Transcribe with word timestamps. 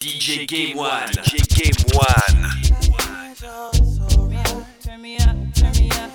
DJ 0.00 0.48
Game 0.48 0.78
One. 0.78 1.08
DJ 1.08 1.46
Game 1.60 1.74
One. 1.92 2.40
Turn 4.80 5.02
me 5.02 5.18
up, 5.18 5.36
turn 5.54 5.72
me 5.72 5.90
up. 5.90 6.10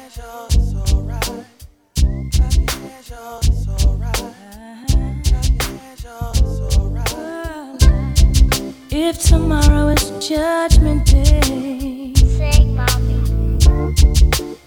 If 8.91 9.21
tomorrow 9.21 9.89
is 9.89 10.27
judgment 10.27 11.05
day 11.05 12.13
Sing, 12.15 12.75
mommy. 12.75 13.59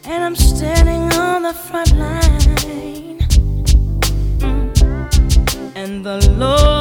and 0.05 0.23
I'm 0.23 0.37
standing 0.37 1.13
on 1.19 1.43
the 1.43 1.55
front 1.55 1.91
line, 1.97 3.19
mm, 4.39 5.73
and 5.75 6.05
the 6.07 6.31
Lord 6.39 6.59
asks 6.59 6.69
me 6.69 6.78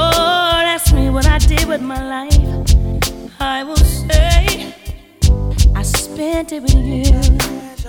what 1.18 1.26
I 1.26 1.40
did 1.40 1.68
with 1.68 1.82
my 1.82 2.00
life, 2.08 2.38
I 3.40 3.64
will 3.64 3.76
say 3.76 4.72
I 5.74 5.82
spent 5.82 6.52
it 6.52 6.62
with 6.62 6.76
you. 6.76 7.20
It's 7.66 7.88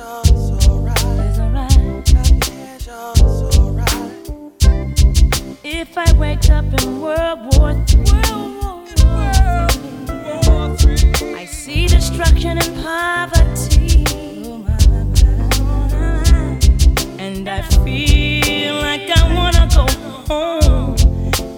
alright. 1.38 1.77
If 5.62 5.99
I 5.99 6.11
wake 6.16 6.49
up 6.49 6.65
in 6.80 7.02
World 7.02 7.41
War 7.52 7.73
III, 7.73 8.25
I 11.35 11.45
see 11.45 11.87
destruction 11.87 12.57
and 12.57 12.83
poverty, 12.83 14.07
and 17.19 17.47
I 17.47 17.60
feel 17.85 18.77
like 18.77 19.10
I 19.10 19.23
wanna 19.35 19.69
go 19.77 19.87
home. 20.33 20.97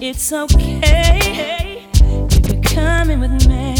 It's 0.02 0.32
okay 0.32 1.59
coming 3.10 3.32
with 3.32 3.48
me. 3.48 3.79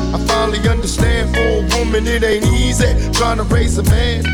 I 0.13 0.17
finally 0.27 0.59
understand 0.67 1.33
for 1.33 1.41
a 1.41 1.79
woman 1.79 2.05
it 2.07 2.23
ain't 2.23 2.45
easy 2.45 2.91
trying 3.13 3.37
to 3.37 3.43
raise 3.43 3.77
a 3.77 3.83
man. 3.83 4.25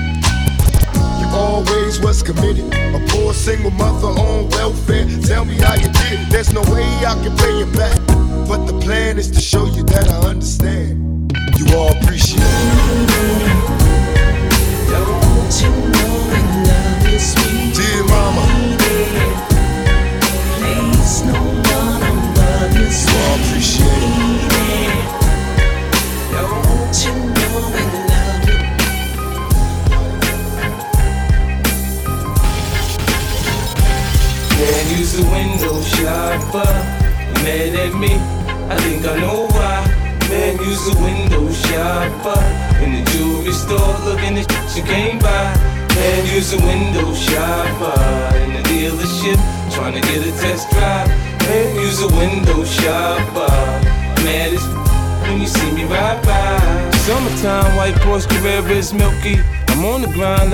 You 1.19 1.27
always 1.35 1.99
was 1.99 2.23
committed. 2.23 2.65
A 2.73 3.05
poor 3.09 3.33
single 3.33 3.71
mother 3.71 4.07
on 4.07 4.49
welfare. 4.49 5.05
Tell 5.23 5.45
me 5.45 5.55
how 5.55 5.75
you 5.75 5.89
did 5.89 6.19
it. 6.21 6.29
There's 6.29 6.51
no 6.51 6.61
way 6.61 6.85
I 7.05 7.13
can 7.23 7.35
pay 7.37 7.59
you 7.59 7.65
back. 7.77 7.99
But 8.47 8.65
the 8.65 8.79
plan 8.81 9.17
is 9.17 9.29
to 9.31 9.41
show 9.41 9.65
you 9.65 9.83
that 9.83 10.07
I 10.07 10.29
understand. 10.29 11.31
You 11.57 11.75
all 11.75 11.95
appreciate 11.97 12.41
it. 12.41 13.16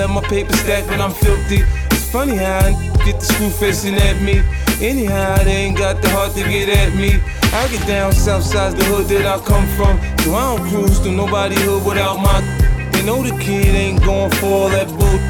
Let 0.06 0.22
my 0.22 0.28
paper 0.28 0.52
stack 0.56 0.86
when 0.90 1.00
I'm 1.00 1.12
filthy. 1.12 1.60
It's 1.90 2.10
funny 2.10 2.36
how 2.36 2.58
I 2.58 2.72
get 3.06 3.20
the 3.20 3.24
screw 3.24 3.48
facing 3.48 3.94
at 3.94 4.20
me. 4.20 4.42
Anyhow, 4.86 5.42
they 5.44 5.64
ain't 5.64 5.78
got 5.78 6.02
the 6.02 6.10
heart 6.10 6.32
to 6.34 6.42
get 6.42 6.68
at 6.68 6.94
me. 6.94 7.20
I 7.54 7.68
get 7.68 7.86
down 7.86 8.12
south 8.12 8.44
side 8.44 8.76
the 8.76 8.84
hood 8.84 9.06
that 9.06 9.24
I 9.24 9.38
come 9.42 9.66
from. 9.78 9.96
So 10.20 10.34
I 10.34 10.56
don't 10.56 10.68
cruise 10.68 10.98
through 10.98 11.16
nobody 11.16 11.56
hood 11.56 11.86
without 11.86 12.18
my. 12.20 12.40
They 12.92 13.02
know 13.06 13.22
the 13.22 13.32
kid 13.42 13.74
ain't 13.74 14.04
going 14.04 14.30
for 14.32 14.46
all 14.46 14.68
that 14.68 14.88
boot. 14.88 15.22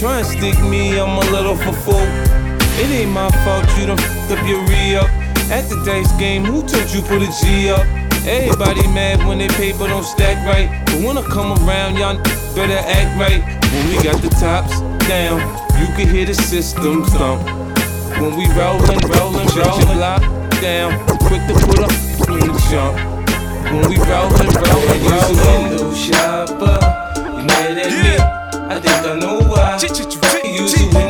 Try 0.00 0.18
and 0.18 0.26
stick 0.26 0.58
me, 0.66 0.98
I'm 0.98 1.16
a 1.16 1.30
little 1.30 1.54
for 1.54 1.72
fool. 1.86 2.08
It 2.82 2.90
ain't 2.90 3.12
my 3.12 3.30
fault 3.44 3.66
you 3.78 3.86
done 3.86 4.00
f 4.00 4.32
up 4.32 4.42
your 4.48 4.66
re 4.66 4.96
up. 4.96 5.10
At 5.54 5.70
the 5.70 5.78
dice 5.86 6.10
game, 6.18 6.44
who 6.44 6.66
told 6.66 6.90
you 6.90 7.02
put 7.02 7.22
a 7.22 7.30
G 7.38 7.70
up? 7.70 7.86
Everybody 8.26 8.82
mad 8.88 9.24
when 9.28 9.38
they 9.38 9.48
paper 9.48 9.86
don't 9.86 10.04
stack 10.04 10.44
right. 10.44 10.68
But 10.86 11.04
when 11.06 11.16
I 11.16 11.22
come 11.22 11.54
around, 11.62 11.96
y'all 11.96 12.18
better 12.54 12.82
act 12.82 13.14
right. 13.14 13.57
When 13.72 13.88
we 13.88 14.02
got 14.02 14.20
the 14.22 14.30
tops 14.40 14.80
down, 15.06 15.40
you 15.80 15.86
can 15.94 16.08
hear 16.08 16.24
the 16.24 16.34
system 16.34 17.04
thump. 17.04 17.44
When 18.18 18.36
we 18.36 18.46
rollin', 18.56 18.98
rollin', 19.12 19.46
rollin', 19.56 19.96
block 19.96 20.22
down, 20.60 20.98
quick 21.18 21.42
to 21.46 21.54
put 21.66 21.80
up 21.80 21.92
in 22.30 22.48
the 22.48 22.66
jump. 22.70 22.96
When 23.70 23.88
we 23.90 23.96
rollin', 23.98 24.48
rollin', 24.64 25.02
rollin', 25.12 25.70
window 25.70 25.94
shopper, 25.94 26.78
you 27.16 27.44
mad 27.44 27.78
at 27.78 27.92
me? 27.92 28.14
I 28.68 28.80
think 28.80 29.06
I 29.06 29.18
know 29.18 29.40
why. 29.40 29.78
You 30.44 31.07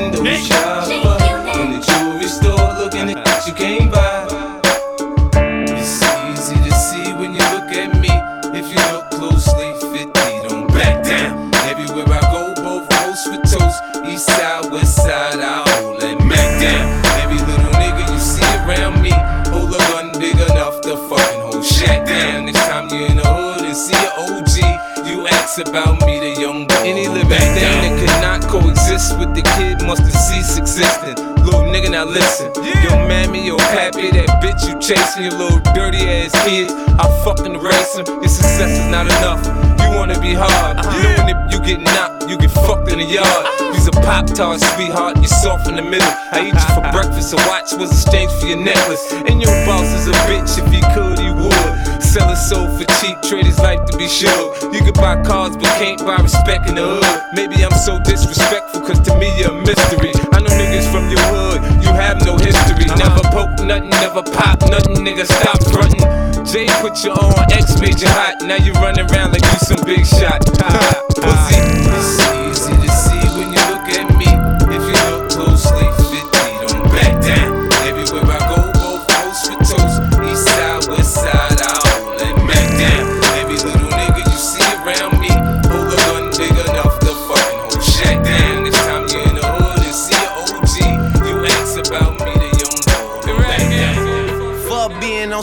chasing, 34.88 35.24
your 35.24 35.32
little 35.32 35.60
dirty 35.74 36.00
ass 36.08 36.32
kids. 36.48 36.72
I 36.72 37.04
fucking 37.22 37.52
them. 37.52 37.60
Your 37.60 38.32
success 38.32 38.72
is 38.80 38.88
not 38.88 39.04
enough. 39.04 39.44
You 39.84 39.94
wanna 39.94 40.18
be 40.18 40.32
hard. 40.32 40.78
Uh-huh. 40.78 40.96
You 40.96 41.02
know 41.02 41.14
when 41.18 41.28
it- 41.28 41.52
you 41.52 41.60
get 41.60 41.80
knocked, 41.80 42.30
you 42.30 42.38
get 42.38 42.50
fucked 42.50 42.90
in 42.90 42.98
the 42.98 43.04
yard. 43.04 43.26
Uh-huh. 43.26 43.72
You's 43.74 43.86
a 43.88 43.92
pop 43.92 44.26
tart, 44.26 44.60
sweetheart. 44.60 45.16
You're 45.16 45.36
soft 45.44 45.68
in 45.68 45.76
the 45.76 45.82
middle. 45.82 46.08
I 46.32 46.40
eat 46.40 46.54
you 46.54 46.68
for 46.72 46.80
uh-huh. 46.80 46.92
breakfast. 46.92 47.34
A 47.34 47.36
watch 47.48 47.72
was 47.76 47.90
exchange 47.92 48.32
for 48.40 48.46
your 48.46 48.56
necklace. 48.64 49.12
And 49.12 49.42
your 49.42 49.52
boss 49.66 49.88
is 49.92 50.08
a 50.08 50.16
bitch. 50.24 50.56
If 50.56 50.72
he 50.72 50.80
could, 50.94 51.18
he 51.18 51.30
would. 51.36 52.02
Sell 52.02 52.28
his 52.28 52.40
soul 52.48 52.66
for 52.72 52.86
cheap, 52.98 53.20
trade 53.20 53.44
his 53.44 53.58
life 53.58 53.84
to 53.90 53.98
be 53.98 54.08
sure. 54.08 54.72
You 54.72 54.80
can 54.80 54.94
buy 54.94 55.20
cars, 55.22 55.54
but 55.54 55.68
can't 55.76 56.00
buy 56.00 56.16
respect 56.16 56.66
in 56.66 56.76
the 56.76 56.86
hood. 56.96 57.22
Maybe 57.34 57.62
I'm 57.62 57.76
so 57.76 57.98
disrespectful, 58.00 58.80
cause 58.80 59.00
to 59.00 59.12
me 59.18 59.28
you're 59.38 59.52
a 59.52 59.60
mystery. 59.60 60.12
I 60.32 60.37
know 60.48 60.56
niggas 60.56 60.90
from 60.90 61.08
your 61.10 61.20
hood, 61.20 61.62
you 61.82 61.90
have 61.92 62.24
no 62.24 62.36
history. 62.36 62.86
Never 62.96 63.22
poke 63.30 63.58
nothing, 63.64 63.90
never 63.90 64.22
pop 64.22 64.60
nothing, 64.68 65.04
nigga, 65.04 65.26
stop 65.26 65.62
frontin'. 65.72 66.44
Jay 66.46 66.66
put 66.80 67.02
you 67.04 67.12
on, 67.12 67.52
X 67.52 67.80
made 67.80 68.00
you 68.00 68.08
hot. 68.08 68.42
Now 68.42 68.56
you 68.56 68.72
running 68.74 69.10
around 69.10 69.32
like 69.32 69.42
you 69.44 69.58
some 69.58 69.84
big 69.84 70.06
shot. 70.06 70.44
Pussy. 71.16 72.27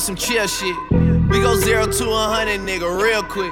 Some 0.05 0.15
chill 0.15 0.45
shit. 0.45 0.75
We 0.91 1.41
go 1.41 1.55
zero 1.55 1.87
to 1.87 2.05
a 2.11 2.25
hundred, 2.29 2.61
nigga, 2.61 2.85
real 3.01 3.23
quick. 3.23 3.51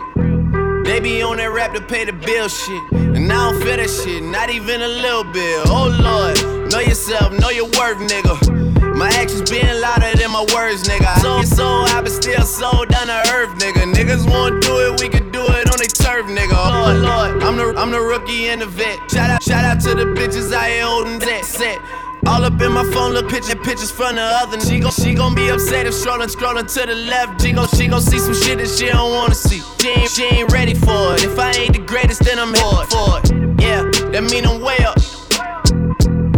They 0.86 1.00
be 1.00 1.24
on 1.24 1.38
that 1.38 1.50
rap 1.50 1.74
to 1.74 1.82
pay 1.82 2.06
the 2.06 2.14
bill 2.14 2.48
shit. 2.48 2.92
And 2.92 3.32
I 3.32 3.50
don't 3.50 3.64
feel 3.64 3.78
that 3.78 3.90
shit, 3.90 4.22
not 4.22 4.52
even 4.52 4.84
a 4.84 4.88
little 4.88 5.24
bit. 5.24 5.66
Oh 5.66 5.90
lord, 5.90 6.38
know 6.72 6.78
yourself, 6.78 7.34
know 7.34 7.50
your 7.50 7.66
worth, 7.66 7.98
nigga. 8.06 8.38
My 8.96 9.10
actions 9.18 9.50
being 9.50 9.66
louder 9.82 10.14
than 10.16 10.30
my 10.30 10.46
words, 10.54 10.84
nigga. 10.84 11.18
So 11.26 11.42
so 11.42 11.66
high, 11.90 12.02
but 12.02 12.12
still 12.12 12.46
sold 12.46 12.90
down 12.90 13.08
to 13.08 13.18
earth, 13.34 13.58
nigga. 13.58 13.90
Niggas 13.92 14.30
won't 14.30 14.62
do 14.62 14.78
it, 14.86 15.02
we 15.02 15.10
could 15.10 15.32
do 15.32 15.42
it 15.42 15.66
on 15.74 15.80
they 15.82 15.90
turf, 15.90 16.28
nigga. 16.30 16.54
Lord, 16.54 17.02
Lord, 17.02 17.42
I'm 17.42 17.58
the 17.58 17.74
I'm 17.82 17.90
the 17.90 18.00
rookie 18.00 18.50
and 18.50 18.62
the 18.62 18.68
vet. 18.68 19.00
Shout 19.10 19.32
out, 19.32 19.42
shout 19.42 19.66
out 19.66 19.82
to 19.90 19.96
the 19.96 20.06
bitches 20.14 20.54
I 20.54 20.70
here 20.70 20.84
holding 20.86 21.18
that 21.18 21.46
set. 21.46 21.82
All 22.25 22.46
up 22.46 22.62
in 22.62 22.72
my 22.72 22.84
phone, 22.94 23.12
look 23.12 23.30
picture 23.30 23.56
pictures 23.56 23.92
from 23.92 24.16
the 24.16 24.22
other. 24.22 24.60
She 24.62 24.80
gon' 24.80 24.92
she 24.92 25.14
gon' 25.14 25.36
be 25.36 25.50
upset 25.50 25.86
if 25.86 25.94
scrolling 25.94 26.31
scrolling 26.34 26.72
to 26.74 26.86
the 26.86 26.96
left. 26.96 27.42
She 27.42 27.52
gon' 27.52 27.68
she 27.68 27.88
gon' 27.88 28.02
see 28.02 28.18
some 28.18 28.34
shit 28.34 28.60
that 28.60 28.70
she 28.70 28.86
don't 28.88 29.12
wanna 29.12 29.36
see. 29.36 29.62
She 29.81 29.90
ain't, 29.90 30.10
she 30.10 30.24
ain't 30.24 30.52
ready 30.52 30.74
for 30.74 31.16
it. 31.16 31.24
If 31.24 31.38
I 31.38 31.52
ain't 31.52 31.74
the 31.74 31.80
greatest, 31.80 32.24
then 32.24 32.40
I'm 32.40 32.54
hard 32.56 32.88
for 32.90 33.20
it. 33.20 33.62
Yeah, 33.62 33.84
that 34.12 34.24
mean 34.31 34.46
I'm 34.46 34.62
way 34.62 34.78
up. 34.86 34.98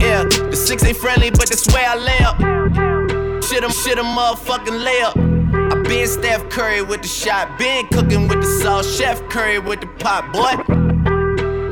Yeah, 0.01 0.23
the 0.23 0.55
six 0.55 0.83
ain't 0.83 0.97
friendly, 0.97 1.29
but 1.29 1.49
that's 1.49 1.67
where 1.71 1.87
I 1.87 1.95
lay 1.95 2.19
up. 2.19 2.37
Shit, 3.43 3.63
I'm 3.63 3.71
shit, 3.71 3.99
a 3.99 4.03
motherfucking 4.03 4.83
layup. 4.83 5.71
I 5.71 5.81
been 5.83 6.07
Steph 6.07 6.49
Curry 6.49 6.81
with 6.81 7.03
the 7.03 7.07
shot, 7.07 7.59
been 7.59 7.85
cooking 7.89 8.27
with 8.27 8.41
the 8.41 8.59
sauce, 8.61 8.97
Chef 8.97 9.21
Curry 9.29 9.59
with 9.59 9.81
the 9.81 9.87
pot, 9.87 10.33
boy. 10.33 10.63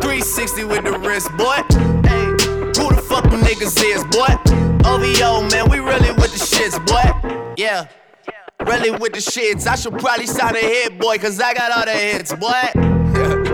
360 0.02 0.66
with 0.66 0.84
the 0.84 1.00
wrist, 1.00 1.32
boy. 1.36 2.03
Fuck 3.14 3.30
them 3.30 3.42
niggas 3.42 3.78
is, 3.86 4.04
boy? 4.06 4.26
OVO, 4.90 5.48
man, 5.50 5.70
we 5.70 5.78
really 5.78 6.10
with 6.14 6.34
the 6.34 6.42
shits, 6.42 6.84
boy. 6.84 7.54
Yeah, 7.56 7.86
really 8.66 8.90
with 8.90 9.14
the 9.14 9.20
shits. 9.20 9.68
I 9.68 9.76
should 9.76 10.00
probably 10.00 10.26
sign 10.26 10.56
a 10.56 10.60
hit, 10.60 10.98
boy, 10.98 11.20
cause 11.20 11.40
I 11.40 11.54
got 11.54 11.72
all 11.72 11.86
the 11.86 11.94
hits, 11.94 12.34
boy. 12.34 12.50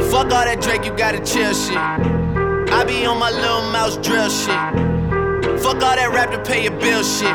fuck 0.09 0.31
all 0.31 0.47
that 0.47 0.61
Drake, 0.61 0.85
you 0.85 0.95
gotta 0.95 1.19
chill 1.19 1.53
shit. 1.53 1.75
I 1.75 2.85
be 2.87 3.05
on 3.05 3.19
my 3.19 3.31
little 3.31 3.69
mouse 3.73 3.97
drill 3.97 4.29
shit. 4.29 5.59
Fuck 5.59 5.83
all 5.83 5.99
that 5.99 6.09
rap 6.13 6.31
to 6.31 6.41
pay 6.41 6.63
your 6.63 6.79
bill 6.79 7.03
shit. 7.03 7.27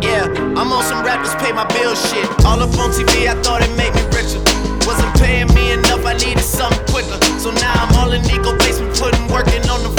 Yeah, 0.00 0.32
I'm 0.56 0.72
on 0.72 0.82
some 0.82 1.04
rappers 1.04 1.34
pay 1.44 1.52
my 1.52 1.68
bill 1.76 1.94
shit. 1.94 2.24
All 2.46 2.56
up 2.56 2.72
on 2.80 2.88
TV, 2.88 3.28
I 3.28 3.36
thought 3.42 3.60
it 3.60 3.76
made 3.76 3.92
me 3.92 4.00
richer. 4.16 4.40
Wasn't 4.88 5.12
paying 5.20 5.52
me 5.52 5.72
enough, 5.72 6.06
I 6.06 6.14
needed 6.16 6.40
something 6.40 6.86
quicker. 6.88 7.20
So 7.36 7.50
now 7.50 7.84
I'm 7.84 7.92
all 8.00 8.12
in 8.12 8.22
Nico 8.22 8.56
basement, 8.56 8.96
putting 8.96 9.28
working 9.28 9.60
on 9.68 9.84
the 9.84 9.95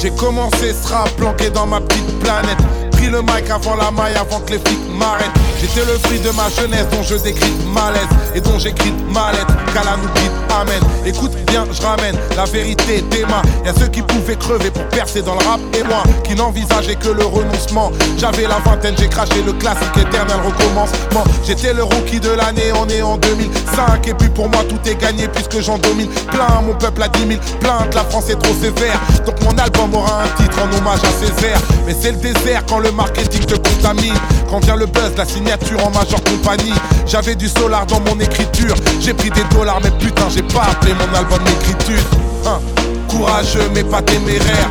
J'ai 0.00 0.10
commencé 0.10 0.72
ce 0.72 0.92
rap 0.92 1.10
planqué 1.16 1.50
dans 1.50 1.66
ma 1.66 1.80
petite 1.80 2.18
planète. 2.20 2.87
Pris 2.98 3.10
le 3.10 3.22
mic 3.22 3.48
avant 3.48 3.76
la 3.76 3.92
maille, 3.92 4.16
avant 4.16 4.40
que 4.40 4.52
les 4.52 4.58
flics 4.58 4.90
m'arrêtent. 4.98 5.30
J'étais 5.60 5.86
le 5.86 5.98
fruit 5.98 6.18
de 6.18 6.30
ma 6.30 6.48
jeunesse 6.50 6.86
dont 6.90 7.02
je 7.02 7.14
décris 7.16 7.52
malaise 7.72 8.08
et 8.34 8.40
dont 8.40 8.58
j'écris 8.58 8.92
ma 9.12 9.32
lettre. 9.32 9.54
Qu'Allah 9.72 9.96
nous 10.02 10.08
guide, 10.20 10.32
amen. 10.50 10.80
Écoute 11.04 11.32
bien, 11.46 11.64
je 11.70 11.80
ramène 11.82 12.16
la 12.36 12.44
vérité 12.44 13.02
des 13.02 13.24
mains. 13.24 13.42
Y'a 13.64 13.72
ceux 13.78 13.88
qui 13.88 14.02
pouvaient 14.02 14.36
crever 14.36 14.70
pour 14.70 14.84
percer 14.88 15.22
dans 15.22 15.34
le 15.34 15.44
rap 15.46 15.60
et 15.78 15.82
moi 15.84 16.02
qui 16.24 16.34
n'envisageais 16.34 16.96
que 16.96 17.08
le 17.08 17.24
renoncement. 17.24 17.90
J'avais 18.18 18.46
la 18.48 18.58
vingtaine, 18.64 18.94
j'ai 18.98 19.08
craché 19.08 19.42
le 19.44 19.52
classique 19.52 19.96
éternel 19.96 20.36
recommencement. 20.44 21.24
J'étais 21.44 21.74
le 21.74 21.84
rookie 21.84 22.20
de 22.20 22.30
l'année, 22.30 22.72
on 22.74 22.88
est 22.88 23.02
en 23.02 23.16
2005. 23.16 24.06
Et 24.08 24.14
puis 24.14 24.28
pour 24.28 24.48
moi 24.48 24.62
tout 24.68 24.78
est 24.88 25.00
gagné 25.00 25.28
puisque 25.28 25.60
j'en 25.60 25.78
domine 25.78 26.10
plein. 26.30 26.62
Mon 26.66 26.74
peuple 26.74 27.02
a 27.02 27.08
10 27.08 27.28
000 27.28 27.40
plaintes, 27.60 27.94
la 27.94 28.04
France 28.04 28.28
est 28.28 28.38
trop 28.38 28.54
sévère. 28.60 29.00
Donc 29.24 29.40
mon 29.42 29.56
album 29.58 29.94
aura 29.94 30.22
un 30.22 30.42
titre 30.42 30.58
en 30.62 30.76
hommage 30.76 31.00
à 31.02 31.26
Césaire. 31.26 31.60
Mais 31.86 31.96
c'est 32.00 32.12
le 32.12 32.18
désert 32.18 32.62
quand 32.68 32.78
le 32.78 32.87
marketing 32.92 33.44
te 33.44 33.54
contamine. 33.54 34.14
Quand 34.50 34.64
vient 34.64 34.76
le 34.76 34.86
buzz, 34.86 35.12
la 35.16 35.24
signature 35.24 35.84
en 35.84 35.90
majeure 35.90 36.22
compagnie. 36.24 36.74
J'avais 37.06 37.34
du 37.34 37.48
solar 37.48 37.86
dans 37.86 38.00
mon 38.00 38.18
écriture. 38.20 38.74
J'ai 39.00 39.14
pris 39.14 39.30
des 39.30 39.44
dollars, 39.54 39.80
mais 39.82 39.90
putain, 39.98 40.28
j'ai 40.28 40.42
pas 40.42 40.62
appelé 40.70 40.92
mon 40.94 41.16
album 41.16 41.38
d'écriture. 41.44 42.02
Hein. 42.46 42.60
Courageux, 43.08 43.70
mais 43.74 43.84
pas 43.84 44.02
téméraire. 44.02 44.70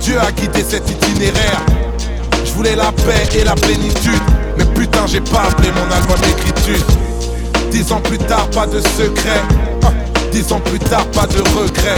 Dieu 0.00 0.18
a 0.18 0.32
guidé 0.32 0.64
cet 0.68 0.88
itinéraire. 0.90 1.62
Je 2.44 2.52
voulais 2.52 2.76
la 2.76 2.92
paix 2.92 3.28
et 3.38 3.44
la 3.44 3.54
plénitude. 3.54 4.22
Mais 4.58 4.64
putain, 4.64 5.06
j'ai 5.06 5.20
pas 5.20 5.42
appelé 5.48 5.70
mon 5.70 5.94
album 5.94 6.18
d'écriture. 6.20 6.84
Dix 7.70 7.90
ans 7.92 8.00
plus 8.00 8.18
tard, 8.18 8.48
pas 8.50 8.66
de 8.66 8.80
secret. 8.80 9.40
Hein. 9.84 9.92
Dix 10.30 10.52
ans 10.52 10.60
plus 10.60 10.78
tard, 10.78 11.06
pas 11.06 11.26
de 11.26 11.38
regret. 11.38 11.96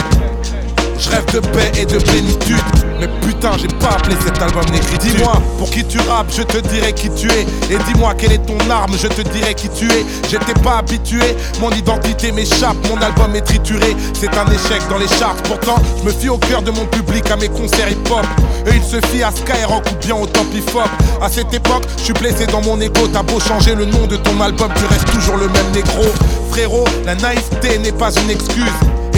Je 1.04 1.10
rêve 1.10 1.26
de 1.34 1.40
paix 1.40 1.70
et 1.76 1.84
de 1.84 1.98
plénitude. 1.98 2.56
Mais 2.98 3.08
putain, 3.20 3.50
j'ai 3.58 3.68
pas 3.68 3.90
appelé 3.90 4.16
cet 4.24 4.40
album 4.40 4.64
d'écriture. 4.66 4.98
Dis-moi, 5.00 5.34
pour 5.58 5.68
qui 5.68 5.84
tu 5.84 5.98
rappes, 5.98 6.32
je 6.34 6.42
te 6.42 6.56
dirai 6.68 6.94
qui 6.94 7.10
tu 7.10 7.30
es. 7.30 7.42
Et 7.70 7.76
dis-moi, 7.86 8.14
quelle 8.16 8.32
est 8.32 8.46
ton 8.46 8.58
arme, 8.70 8.96
je 8.96 9.08
te 9.08 9.20
dirai 9.20 9.52
qui 9.54 9.68
tu 9.68 9.86
es. 9.90 10.06
J'étais 10.30 10.58
pas 10.62 10.78
habitué, 10.78 11.36
mon 11.60 11.70
identité 11.72 12.32
m'échappe, 12.32 12.76
mon 12.88 12.96
album 13.02 13.34
est 13.34 13.42
trituré. 13.42 13.94
C'est 14.14 14.34
un 14.34 14.46
échec 14.46 14.80
dans 14.88 14.96
les 14.96 15.08
charts. 15.08 15.36
Pourtant, 15.44 15.76
je 15.98 16.04
me 16.04 16.10
fie 16.10 16.30
au 16.30 16.38
cœur 16.38 16.62
de 16.62 16.70
mon 16.70 16.86
public 16.86 17.30
à 17.30 17.36
mes 17.36 17.48
concerts 17.48 17.90
hip-hop. 17.90 18.24
Et 18.66 18.76
il 18.76 18.82
se 18.82 19.04
fie 19.08 19.22
à 19.22 19.30
Skyrock 19.30 19.84
ou 19.92 20.06
bien 20.06 20.16
au 20.16 20.26
top 20.26 20.46
hip-hop. 20.54 20.88
À 21.20 21.28
cette 21.28 21.52
époque, 21.52 21.84
je 21.98 22.04
suis 22.04 22.14
blessé 22.14 22.46
dans 22.46 22.62
mon 22.62 22.80
ego. 22.80 23.08
T'as 23.12 23.22
beau 23.22 23.40
changer 23.40 23.74
le 23.74 23.84
nom 23.84 24.06
de 24.06 24.16
ton 24.16 24.40
album, 24.40 24.70
tu 24.74 24.86
restes 24.86 25.10
toujours 25.12 25.36
le 25.36 25.48
même 25.48 25.70
négro. 25.74 26.04
Frérot, 26.50 26.86
la 27.04 27.14
naïveté 27.14 27.78
n'est 27.78 27.92
pas 27.92 28.10
une 28.12 28.30
excuse. 28.30 28.72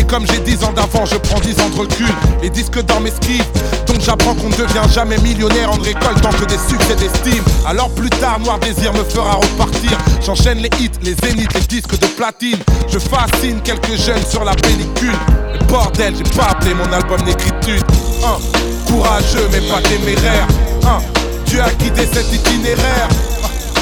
Comme 0.08 0.24
j'ai 0.26 0.38
10 0.38 0.64
ans 0.64 0.72
d'avant, 0.72 1.04
je 1.04 1.16
prends 1.16 1.40
10 1.40 1.60
ans 1.60 1.68
de 1.68 1.80
recul. 1.80 2.06
Les 2.42 2.50
disques 2.50 2.80
dans 2.84 3.00
mes 3.00 3.10
skis, 3.10 3.42
donc 3.86 4.00
j'apprends 4.00 4.34
qu'on 4.34 4.48
ne 4.48 4.56
devient 4.56 4.92
jamais 4.92 5.18
millionnaire 5.18 5.72
en 5.72 5.76
ne 5.76 5.84
récoltant 5.84 6.30
que 6.30 6.44
des 6.44 6.58
succès 6.58 6.94
d'estime. 6.94 7.42
Alors 7.66 7.90
plus 7.90 8.10
tard, 8.10 8.38
Noir 8.40 8.58
Désir 8.60 8.92
me 8.92 9.02
fera 9.02 9.34
repartir. 9.34 9.98
J'enchaîne 10.24 10.58
les 10.58 10.70
hits, 10.80 10.90
les 11.02 11.14
zéniths, 11.14 11.52
les 11.54 11.60
disques 11.60 11.98
de 11.98 12.06
platine. 12.06 12.58
Je 12.88 12.98
fascine 12.98 13.60
quelques 13.62 13.96
jeunes 13.96 14.24
sur 14.28 14.44
la 14.44 14.54
pellicule. 14.54 15.18
Mais 15.52 15.66
bordel, 15.66 16.14
j'ai 16.16 16.36
pas 16.36 16.50
appelé 16.50 16.72
mon 16.74 16.90
album 16.92 17.20
d'écriture. 17.22 17.82
Hein, 18.24 18.38
courageux 18.86 19.48
mais 19.50 19.60
pas 19.62 19.80
téméraire. 19.82 20.46
Hein, 20.84 20.98
Dieu 21.46 21.60
a 21.60 21.70
guidé 21.82 22.08
cet 22.12 22.32
itinéraire. 22.32 23.08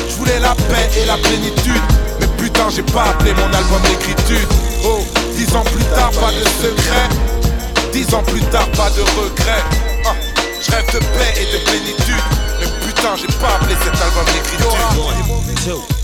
Je 0.08 0.14
voulais 0.16 0.40
la 0.40 0.54
paix 0.54 0.90
et 1.00 1.06
la 1.06 1.18
plénitude. 1.18 1.82
Mais 2.18 2.26
putain, 2.38 2.70
j'ai 2.74 2.82
pas 2.82 3.04
appelé 3.10 3.32
mon 3.34 3.52
album 3.56 3.80
d'écriture. 3.82 4.48
Oh. 4.86 5.13
Dix 5.36 5.54
ans 5.56 5.64
plus 5.64 5.84
tard, 5.94 6.10
pas 6.12 6.30
de 6.30 6.44
secret. 6.62 7.08
Dix 7.92 8.14
ans 8.14 8.22
plus 8.22 8.42
tard, 8.42 8.68
pas 8.72 8.90
de 8.90 9.02
regret. 9.02 9.62
Ah, 10.04 10.14
je 10.60 10.70
rêve 10.70 10.86
de 10.92 10.98
paix 10.98 11.34
et 11.36 11.52
de 11.52 11.64
plénitude. 11.64 12.24
Mais 12.60 12.86
putain, 12.86 13.16
j'ai 13.16 13.26
pas 13.38 13.54
appelé 13.56 13.76
cet 13.82 14.00
album 14.00 14.24
d'écriture. 14.26 16.03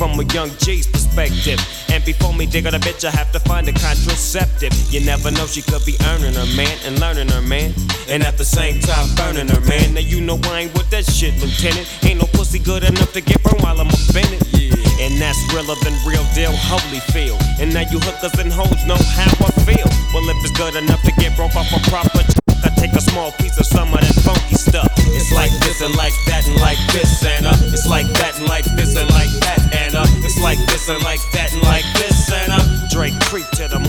from 0.00 0.18
a 0.18 0.24
young 0.32 0.48
G's 0.56 0.86
perspective. 0.86 1.60
And 1.92 2.02
before 2.06 2.32
me 2.32 2.46
dig 2.46 2.66
on 2.66 2.72
a 2.72 2.78
bitch, 2.78 3.04
I 3.04 3.10
have 3.10 3.30
to 3.32 3.40
find 3.40 3.68
a 3.68 3.72
contraceptive. 3.72 4.72
You 4.88 5.04
never 5.04 5.30
know, 5.30 5.44
she 5.44 5.60
could 5.60 5.84
be 5.84 5.92
earning 6.08 6.32
her 6.32 6.48
man 6.56 6.72
and 6.88 6.98
learning 6.98 7.28
her 7.28 7.42
man. 7.42 7.74
And 8.08 8.22
at 8.22 8.38
the 8.38 8.44
same 8.44 8.80
time, 8.80 9.12
burning 9.14 9.48
her 9.48 9.60
man. 9.68 9.92
Now 9.92 10.00
you 10.00 10.22
know 10.22 10.40
I 10.48 10.64
ain't 10.64 10.72
with 10.72 10.88
that 10.88 11.04
shit, 11.04 11.36
Lieutenant. 11.44 11.84
Ain't 12.02 12.18
no 12.18 12.26
pussy 12.32 12.58
good 12.58 12.82
enough 12.82 13.12
to 13.12 13.20
get 13.20 13.42
burned 13.44 13.60
while 13.60 13.78
I'm 13.78 13.92
offended. 13.92 14.40
Yeah. 14.56 14.72
And 15.04 15.20
that's 15.20 15.36
realer 15.52 15.76
than 15.84 15.92
real 16.08 16.24
deal, 16.32 16.56
holy 16.56 17.00
feel. 17.12 17.36
And 17.60 17.68
now 17.68 17.84
you 17.92 18.00
hookers 18.00 18.40
and 18.40 18.50
hoes 18.50 18.80
know 18.88 18.96
how 18.96 19.28
I 19.44 19.52
feel. 19.68 19.88
Well, 20.16 20.24
if 20.32 20.40
it's 20.40 20.56
good 20.56 20.76
enough 20.80 21.02
to 21.04 21.12
get 21.20 21.36
broke 21.36 21.54
off 21.56 21.68
a 21.76 21.80
proper 21.90 22.24
I 22.64 22.68
take 22.76 22.92
a 22.92 23.00
small 23.00 23.32
piece 23.32 23.58
of 23.58 23.66
some 23.66 23.92
of 23.94 24.00
that 24.00 24.16
funky 24.20 24.54
stuff. 24.54 24.92
It's 25.16 25.32
like 25.32 25.52
this 25.64 25.80
and 25.80 25.94
like 25.96 26.12
that 26.26 26.46
and 26.46 26.60
like 26.60 26.80
this 26.92 27.24
and 27.24 27.46
uh, 27.46 27.56
it's 27.72 27.86
like 27.88 28.06
that 28.20 28.39
and 30.90 31.04
like 31.04 31.20
that 31.30 31.52
and 31.52 31.62
like 31.62 31.84
this 31.94 32.32
and 32.32 32.52
uh, 32.52 32.88
Dre 32.88 33.10
creep 33.22 33.48
to 33.50 33.68
the 33.68 33.79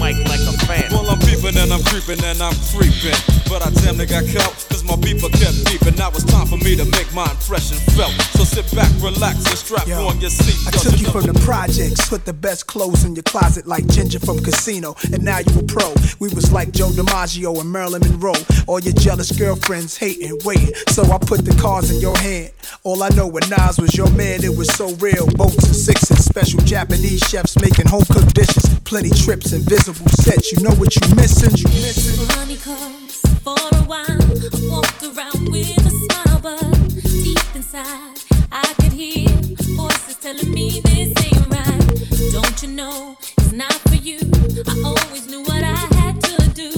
creeping 2.01 2.23
and 2.25 2.41
I'm 2.41 2.55
creeping, 2.73 3.17
but 3.49 3.61
I 3.65 3.69
damn 3.81 3.97
near 3.97 4.05
got 4.05 4.25
caught 4.33 4.53
cause 4.69 4.83
my 4.83 4.95
beeper 4.95 5.29
kept 5.31 5.57
beeping. 5.67 5.97
Now 5.97 6.09
it's 6.09 6.23
time 6.23 6.47
for 6.47 6.57
me 6.57 6.75
to 6.75 6.85
make 6.85 7.13
my 7.13 7.29
impression 7.29 7.77
felt. 7.93 8.13
So 8.37 8.43
sit 8.43 8.65
back, 8.75 8.89
relax, 9.01 9.45
and 9.45 9.57
strap 9.57 9.87
Yo, 9.87 10.07
on 10.07 10.19
your 10.19 10.29
seat. 10.29 10.57
I 10.67 10.71
took 10.71 10.99
you 10.99 11.09
from 11.09 11.27
the 11.27 11.37
projects, 11.45 12.09
put 12.09 12.25
the 12.25 12.33
best 12.33 12.67
clothes 12.67 13.03
in 13.05 13.15
your 13.15 13.23
closet 13.23 13.67
like 13.67 13.87
Ginger 13.87 14.19
from 14.19 14.39
Casino, 14.39 14.95
and 15.13 15.23
now 15.23 15.39
you 15.39 15.59
a 15.59 15.63
pro. 15.63 15.93
We 16.19 16.29
was 16.33 16.51
like 16.51 16.71
Joe 16.71 16.89
DiMaggio 16.89 17.59
and 17.59 17.71
Marilyn 17.71 18.01
Monroe. 18.01 18.41
All 18.67 18.79
your 18.79 18.93
jealous 18.93 19.31
girlfriends 19.31 19.97
hating, 19.97 20.39
waiting. 20.43 20.73
So 20.89 21.03
I 21.03 21.17
put 21.17 21.45
the 21.45 21.55
cards 21.61 21.91
in 21.91 22.01
your 22.01 22.17
hand. 22.17 22.51
All 22.83 23.03
I 23.03 23.09
know 23.09 23.27
when 23.27 23.47
Nas 23.49 23.77
was 23.77 23.95
your 23.95 24.09
man, 24.11 24.43
it 24.43 24.55
was 24.55 24.69
so 24.73 24.93
real. 24.95 25.27
Boats 25.37 25.65
and 25.65 25.75
sixes, 25.75 26.25
special 26.25 26.59
Japanese 26.61 27.21
chefs 27.21 27.59
making 27.61 27.87
home 27.87 28.05
cooked 28.09 28.33
dishes. 28.33 28.67
Plenty 28.85 29.09
trips, 29.11 29.53
invisible 29.53 30.09
sets. 30.09 30.51
You 30.51 30.63
know 30.63 30.75
what 30.75 30.95
you 30.95 31.15
missing? 31.15 31.55
You 31.55 31.67
missing? 31.69 31.90
Honeycombs 31.93 33.19
for 33.43 33.51
a 33.51 33.83
while. 33.83 34.05
I 34.07 34.69
walked 34.69 35.03
around 35.03 35.49
a 35.51 35.89
smile, 35.89 36.39
but 36.41 37.03
deep 37.03 37.37
inside 37.53 38.17
I 38.49 38.73
could 38.79 38.93
hear 38.93 39.27
voices 39.75 40.15
telling 40.21 40.53
me 40.53 40.79
this 40.85 41.11
ain't 41.25 41.47
right. 41.49 42.31
Don't 42.31 42.61
you 42.63 42.69
know 42.69 43.17
it's 43.19 43.51
not 43.51 43.73
for 43.89 43.95
you? 43.95 44.19
I 44.67 44.81
always 44.85 45.27
knew 45.27 45.41
what 45.41 45.63
I 45.65 45.75
had 45.99 46.21
to 46.21 46.49
do, 46.51 46.71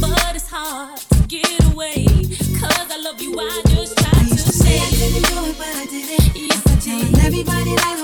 but 0.00 0.34
it's 0.34 0.48
hard 0.50 0.98
to 0.98 1.22
get 1.28 1.64
away. 1.72 2.06
Cause 2.58 2.90
I 2.90 3.00
love 3.00 3.22
you, 3.22 3.38
I 3.38 3.62
just 3.68 3.96
try 3.96 4.20
used 4.22 4.38
to 4.38 4.44
to 4.44 4.52
say 4.52 4.78
say. 4.78 4.80
I 4.80 4.90
couldn't 4.90 5.22
do 5.30 5.50
it, 5.50 5.56
but 5.56 5.68
I 5.68 5.86
did 5.86 6.10
it. 6.18 6.36
Yes, 6.36 6.66
I 6.66 6.72
I 6.72 6.80
telling 6.80 7.16
everybody 7.24 7.76
that 7.76 7.97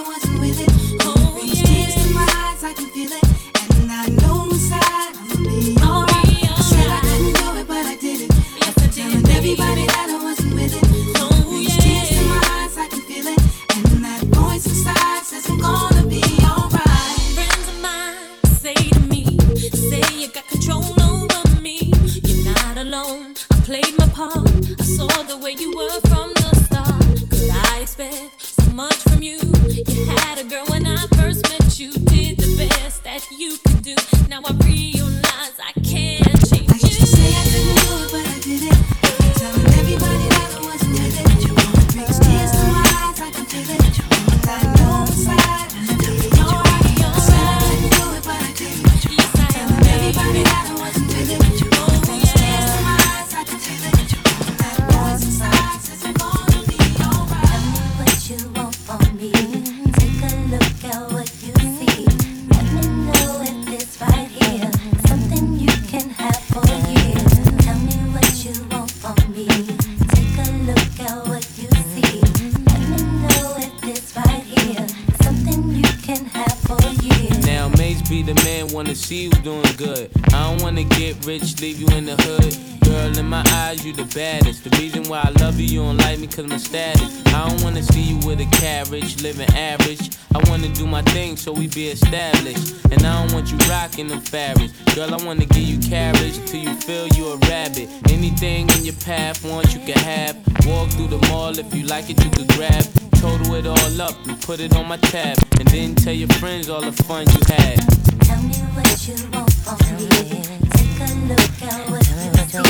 be 91.74 91.88
established. 91.88 92.84
And 92.92 93.04
I 93.04 93.20
don't 93.20 93.34
want 93.34 93.50
you 93.50 93.58
rocking 93.68 94.06
the 94.06 94.20
fabrics. 94.20 94.72
Girl, 94.94 95.12
I 95.12 95.24
wanna 95.24 95.46
give 95.46 95.66
you 95.66 95.78
carriage 95.78 96.38
till 96.46 96.60
you 96.60 96.74
feel 96.74 97.08
you 97.08 97.32
a 97.32 97.36
rabbit. 97.48 97.88
Anything 98.10 98.68
in 98.70 98.84
your 98.84 98.94
path, 98.94 99.44
want 99.44 99.74
you 99.74 99.80
can 99.80 99.98
have. 99.98 100.36
Walk 100.66 100.90
through 100.90 101.08
the 101.08 101.18
mall 101.28 101.58
if 101.58 101.74
you 101.74 101.84
like 101.86 102.10
it, 102.10 102.22
you 102.22 102.30
could 102.30 102.48
grab. 102.54 102.84
Total 103.16 103.54
it 103.54 103.66
all 103.66 104.00
up 104.00 104.14
and 104.26 104.40
put 104.42 104.60
it 104.60 104.76
on 104.76 104.86
my 104.86 104.98
tab. 104.98 105.36
And 105.58 105.66
then 105.68 105.94
tell 105.96 106.14
your 106.14 106.28
friends 106.38 106.68
all 106.68 106.82
the 106.82 106.92
fun 107.04 107.26
you 107.26 107.40
had. 107.48 107.78
Tell 108.22 108.42
me 108.42 108.54
what 108.76 108.94
you 109.08 109.16
want 109.32 109.52
from 109.52 109.96
me. 109.96 110.42
Take 110.78 111.00
a 111.00 111.10
look 111.26 111.62
at 111.62 111.90
what 111.90 112.06
you 112.06 112.14
see. 112.22 112.60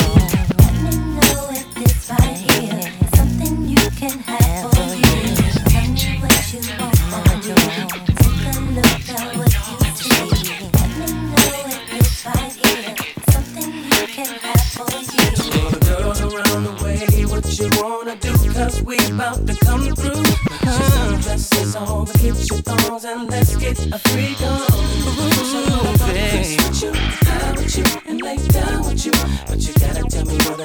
Let 0.57 0.75
me 0.81 0.91
know 1.13 1.49
if 1.51 1.77
it's 1.77 2.09
right 2.09 2.37
here 2.37 2.91
something 3.13 3.67
you 3.67 3.89
can 3.91 4.17
have. 4.19 4.44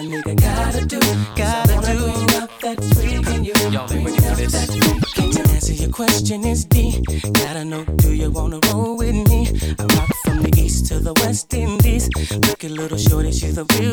A 0.01 0.03
nigga 0.03 0.35
gotta 0.41 0.87
do. 0.87 1.01
Gotta 1.37 1.75
do. 1.87 1.99
bring 1.99 2.35
out 2.41 2.51
that 2.61 2.79
freak 2.95 3.27
in 3.35 3.45
you. 3.45 3.55
Y'all 3.71 3.83
out 3.83 3.91
that 3.91 4.67
freak 5.13 5.35
To 5.35 5.51
answer 5.51 5.73
your 5.75 5.91
question 5.91 6.45
is 6.45 6.65
D. 6.65 7.03
Gotta 7.35 7.65
know, 7.65 7.85
do 7.85 8.15
you 8.15 8.31
wanna 8.31 8.61
roll 8.73 8.97
with 8.97 9.15
me? 9.29 9.49
I 9.79 9.85
rock 9.97 10.11
from 10.25 10.43
the 10.43 10.53
east 10.57 10.87
to 10.87 11.01
the 11.01 11.13
west 11.15 11.53
indies. 11.53 12.09
Look 12.49 12.65
at 12.65 12.71
little 12.71 12.99
shorty, 12.99 13.33
she's 13.33 13.59
a 13.59 13.67
real 13.79 13.90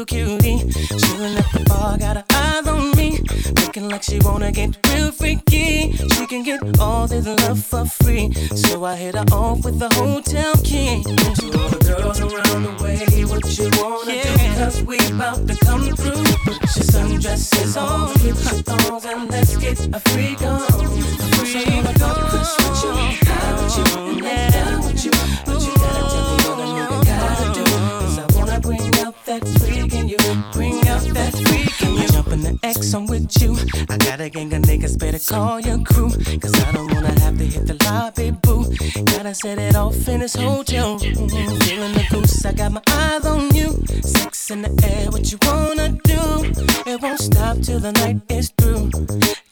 I'm 32.93 33.05
with 33.07 33.41
you. 33.41 33.55
I 33.89 33.97
got 33.97 34.21
a 34.21 34.29
gang 34.29 34.53
of 34.53 34.61
niggas, 34.63 34.97
better 34.97 35.19
call 35.19 35.59
your 35.59 35.79
crew. 35.83 36.09
Cause 36.39 36.53
I 36.63 36.71
don't 36.71 36.93
wanna 36.93 37.19
have 37.19 37.37
to 37.37 37.43
hit 37.43 37.67
the 37.67 37.75
lobby, 37.85 38.31
boo. 38.31 38.63
Gotta 39.05 39.33
set 39.33 39.59
it 39.59 39.75
off 39.75 40.07
in 40.07 40.19
this 40.21 40.35
hotel. 40.35 40.99
Feeling 40.99 41.93
the 41.93 42.05
goose, 42.09 42.45
I 42.45 42.53
got 42.53 42.71
my 42.71 42.81
eyes 42.89 43.25
on 43.25 43.53
you. 43.55 43.69
Sex 44.01 44.51
in 44.51 44.61
the 44.61 44.71
air, 44.83 45.11
what 45.11 45.31
you 45.31 45.37
wanna 45.41 45.89
do? 46.03 46.91
It 46.91 47.01
won't 47.01 47.19
stop 47.19 47.57
till 47.59 47.79
the 47.79 47.91
night 47.91 48.21
is 48.29 48.49
through. 48.57 48.89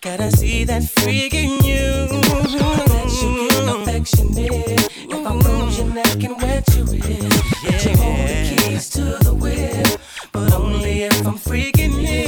Gotta 0.02 0.32
see 0.32 0.64
that 0.66 0.84
freak 0.84 1.34
in 1.34 1.52
you. 1.64 2.08
Get 3.50 3.70
affectionate. 3.76 4.90
If 5.10 5.28
I 5.28 5.34
move 5.34 5.78
your 5.78 5.94
neck 5.94 6.24
and 6.24 6.36
you 7.86 7.98
hold 7.98 8.28
the 8.28 8.56
keys 8.56 8.90
to 8.92 9.04
the 9.24 9.34
whip. 9.34 10.00
But 10.32 10.54
only 10.54 11.04
if 11.04 11.26
I'm 11.26 11.38
freaking 11.38 12.04
in. 12.04 12.25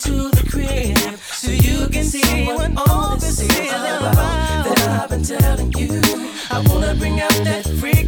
To 0.00 0.30
the 0.30 0.48
crib. 0.48 0.96
So 1.20 1.50
you 1.50 1.86
can 1.88 2.04
see 2.04 2.46
what 2.46 2.70
all 2.88 3.16
this 3.16 3.40
is 3.40 3.68
about. 3.68 4.64
That 4.64 5.02
I've 5.02 5.10
been 5.10 5.22
telling 5.22 5.72
you. 5.72 6.00
I 6.50 6.64
wanna 6.66 6.94
bring 6.94 7.20
out 7.20 7.36
that 7.44 7.66
freak 7.78 7.99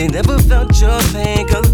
They 0.00 0.08
never 0.08 0.38
felt 0.38 0.80
your 0.80 0.98
pain 1.12 1.46
cause 1.46 1.69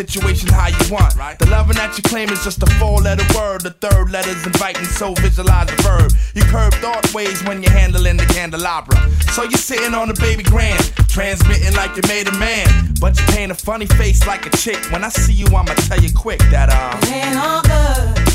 situation 0.00 0.48
how 0.48 0.68
you 0.68 0.84
want. 0.90 1.14
Right. 1.14 1.38
The 1.38 1.46
loving 1.50 1.76
that 1.76 1.96
you 1.96 2.02
claim 2.02 2.30
is 2.30 2.42
just 2.42 2.62
a 2.62 2.66
four 2.80 3.00
letter 3.00 3.26
word. 3.36 3.60
The 3.60 3.70
third 3.70 4.10
letter's 4.10 4.46
inviting, 4.46 4.84
so 4.84 5.12
visualize 5.14 5.68
the 5.68 5.76
verb. 5.82 6.12
You 6.34 6.42
curve 6.44 6.72
thought 6.74 7.04
ways 7.12 7.44
when 7.44 7.62
you're 7.62 7.72
handling 7.72 8.16
the 8.16 8.24
candelabra. 8.26 8.96
So 9.34 9.42
you're 9.42 9.64
sitting 9.70 9.94
on 9.94 10.08
the 10.08 10.14
baby 10.14 10.42
grand, 10.42 10.82
transmitting 11.08 11.74
like 11.74 11.94
you 11.96 12.02
made 12.08 12.28
a 12.28 12.36
man. 12.38 12.94
But 13.00 13.18
you 13.18 13.26
paint 13.34 13.52
a 13.52 13.54
funny 13.54 13.86
face 13.86 14.26
like 14.26 14.46
a 14.46 14.50
chick. 14.56 14.80
When 14.90 15.04
I 15.04 15.10
see 15.10 15.34
you, 15.34 15.46
I'ma 15.46 15.74
tell 15.88 16.00
you 16.00 16.10
quick 16.14 16.40
that, 16.50 16.70
um. 16.70 16.98
It 17.02 17.12
ain't 17.26 17.36
all 17.36 17.62
good. 17.62 18.30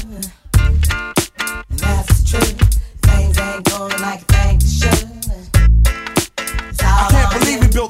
And 1.69 1.79
that's 1.79 2.21
the 2.21 2.27
truth. 2.29 2.57
Things 3.01 3.39
ain't 3.39 3.65
going 3.71 4.01
like 4.01 4.34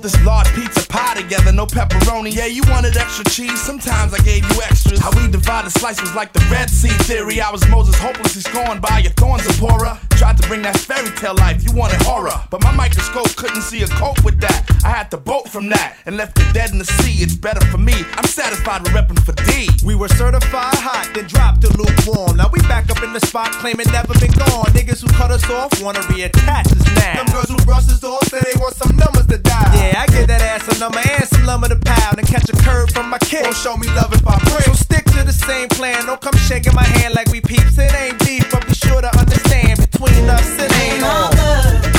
this 0.06 0.24
large 0.24 0.48
pizza 0.54 0.88
pie 0.88 1.16
together, 1.16 1.52
no 1.52 1.66
pepperoni. 1.66 2.32
Yeah, 2.32 2.46
you 2.46 2.62
wanted 2.68 2.96
extra 2.96 3.26
cheese, 3.26 3.60
sometimes 3.60 4.14
I 4.14 4.20
gave 4.20 4.48
you 4.52 4.62
extras. 4.62 5.00
How 5.00 5.10
we 5.18 5.28
divided 5.32 5.72
slices 5.72 6.14
like 6.14 6.32
the 6.32 6.46
Red 6.52 6.70
Sea 6.70 6.96
theory. 7.10 7.42
I 7.42 7.50
was 7.50 7.68
Moses 7.70 7.96
hopelessly 7.98 8.42
scorned 8.42 8.82
by 8.84 9.00
your 9.00 9.14
thorns, 9.14 9.44
Zipporah. 9.46 10.00
Tried 10.18 10.38
to 10.38 10.48
bring 10.48 10.62
that 10.64 10.78
fairy 10.80 11.10
tale 11.18 11.36
life, 11.36 11.64
you 11.64 11.72
wanted 11.74 12.02
horror. 12.02 12.34
But 12.50 12.64
my 12.64 12.74
microscope 12.74 13.36
couldn't 13.36 13.62
see 13.62 13.84
a 13.84 13.88
cope 13.88 14.24
with 14.24 14.40
that. 14.40 14.64
I 14.84 14.90
had 14.90 15.12
to 15.12 15.18
bolt 15.18 15.50
from 15.50 15.70
that 15.70 15.98
and 16.06 16.16
left 16.16 16.40
it 16.40 16.54
dead 16.54 16.72
in 16.72 16.80
the 16.80 16.86
sea. 16.86 17.22
It's 17.24 17.36
better 17.36 17.64
for 17.68 17.78
me. 17.78 17.94
I'm 18.16 18.26
satisfied 18.26 18.84
with 18.84 18.94
repping 18.94 19.20
for 19.24 19.34
D. 19.50 19.70
We 19.86 19.96
were 19.96 20.08
certified 20.08 20.76
hot, 20.80 21.12
then 21.14 21.26
dropped 21.28 21.62
to 21.62 21.70
lukewarm. 21.78 22.38
Now 22.38 22.50
we 22.52 22.60
back 22.62 22.90
up 22.90 23.04
in 23.04 23.14
the 23.14 23.20
spot, 23.20 23.52
claiming 23.60 23.88
never 23.92 24.14
been 24.20 24.32
gone. 24.32 24.72
Niggas 24.78 25.02
who 25.02 25.10
cut 25.18 25.32
us 25.32 25.44
off 25.50 25.72
wanna 25.82 26.00
reattach 26.12 26.72
us 26.72 26.86
now. 26.96 27.24
Them 27.24 27.28
girls 27.34 27.50
who 27.50 27.58
brush 27.66 27.90
us 27.90 28.04
off 28.04 28.28
say 28.28 28.40
they 28.40 28.58
want 28.60 28.76
some 28.76 28.96
numbers 28.96 29.26
to 29.28 29.38
dial. 29.38 29.74
Yeah, 29.74 30.04
I 30.04 30.08
get 30.08 30.28
that 30.28 30.42
ass 30.42 30.68
a 30.70 30.80
number 30.80 31.00
and 31.00 31.28
some 31.28 31.46
lumber 31.46 31.70
to 31.70 31.80
pound 31.80 32.20
and 32.20 32.28
catch 32.28 32.48
a 32.50 32.56
curve 32.64 32.90
from 32.92 33.10
my 33.10 33.20
kid. 33.20 33.44
Won't 33.44 33.58
show 33.58 33.76
me 33.76 33.88
love 33.98 34.14
if 34.14 34.26
I 34.28 34.38
pray. 34.40 34.64
So 34.70 34.74
stick 34.74 35.06
to 35.18 35.24
the 35.24 35.34
same 35.34 35.70
plan. 35.70 36.06
Don't 36.06 36.22
come 36.22 36.38
shaking 36.38 36.74
my 36.74 36.84
hand 36.84 37.16
like 37.16 37.30
we 37.32 37.42
peeps. 37.42 37.78
It 37.78 37.94
ain't 37.94 38.20
beef, 38.20 38.46
but 38.52 38.66
be 38.68 38.74
sure 38.74 39.02
to 39.02 39.10
understand 39.18 39.80
between 39.80 40.05
us 40.30 40.58
it 40.60 40.72
ain't 40.82 41.04
all 41.04 41.40
on. 41.40 41.95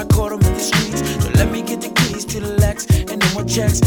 I 0.00 0.04
caught 0.06 0.32
him 0.32 0.40
in 0.40 0.54
the 0.54 0.60
streets? 0.60 1.02
So 1.22 1.30
let 1.32 1.52
me 1.52 1.60
get 1.60 1.82
the 1.82 1.90
keys 1.90 2.24
to 2.24 2.40
the 2.40 2.56
Lex, 2.56 2.86
and 2.86 3.20
no 3.20 3.34
more 3.34 3.44
checks, 3.44 3.82